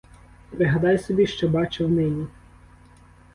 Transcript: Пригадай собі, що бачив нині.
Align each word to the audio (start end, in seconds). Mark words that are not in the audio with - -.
Пригадай 0.51 0.97
собі, 0.97 1.27
що 1.27 1.47
бачив 1.47 1.89
нині. 1.91 2.27